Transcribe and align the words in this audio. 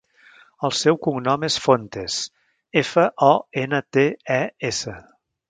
El 0.69 0.71
seu 0.77 0.95
cognom 1.07 1.45
és 1.47 1.57
Fontes: 1.65 2.15
efa, 2.83 3.05
o, 3.27 3.31
ena, 3.67 3.83
te, 3.99 4.09
e, 4.39 4.41
essa. 4.73 4.99